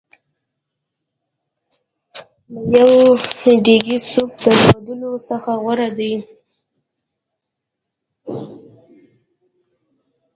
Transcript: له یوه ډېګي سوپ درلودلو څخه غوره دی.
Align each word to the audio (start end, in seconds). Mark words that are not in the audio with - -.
له 2.71 2.77
یوه 2.91 3.55
ډېګي 3.65 3.97
سوپ 4.09 4.29
درلودلو 4.43 5.11
څخه 5.29 5.51
غوره 5.61 5.89
دی. 5.97 6.13